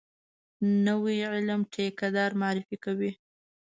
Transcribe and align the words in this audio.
نوی 0.85 1.17
علم 1.31 1.61
ټیکه 1.73 2.07
دار 2.15 2.31
معرفي 2.41 2.77
کوي. 2.83 3.11